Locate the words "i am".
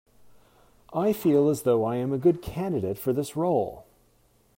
1.85-2.11